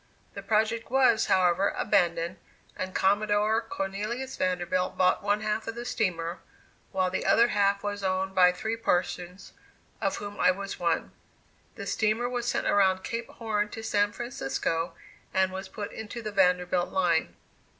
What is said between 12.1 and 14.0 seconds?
was sent around Cape Horn to